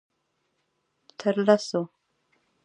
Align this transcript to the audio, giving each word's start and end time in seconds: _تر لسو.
_تر 1.19 1.35
لسو. 1.45 1.81